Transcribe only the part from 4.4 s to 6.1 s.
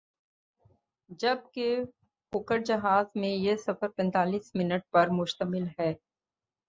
Minute پر مشتمل ہے۔